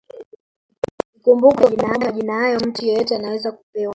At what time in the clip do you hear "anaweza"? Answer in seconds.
3.15-3.51